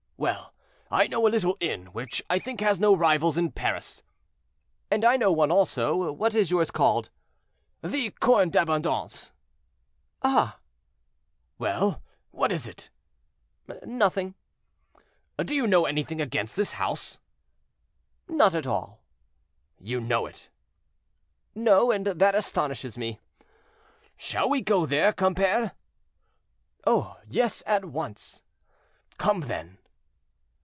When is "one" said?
5.31-5.49